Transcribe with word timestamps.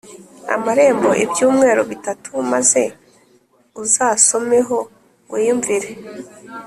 amaremo 0.55 1.09
ibyumweru 1.23 1.81
bitatu 1.91 2.29
maze 2.51 2.83
uzasomeho 3.83 4.77
wiyumvire.” 5.31 5.89